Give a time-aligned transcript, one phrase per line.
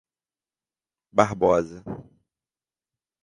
[1.11, 1.83] Barbosa